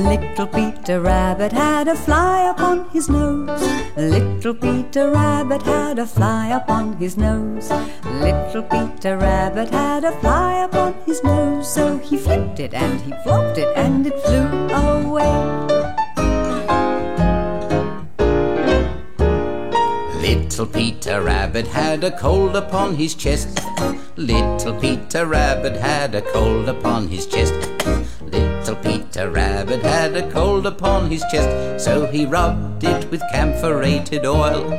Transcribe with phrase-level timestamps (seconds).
[0.00, 3.62] Little Peter Rabbit had a fly upon his nose.
[3.98, 7.70] Little Peter Rabbit had a fly upon his nose.
[8.04, 11.70] Little Peter Rabbit had a fly upon his nose.
[11.70, 15.36] So he flipped it and he flopped it and it flew away.
[20.22, 23.60] Little Peter Rabbit had a cold upon his chest.
[24.16, 27.52] Little Peter Rabbit had a cold upon his chest.
[28.22, 33.20] Little Peter The rabbit had a cold upon his chest, so he rubbed it with
[33.30, 34.78] camphorated oil.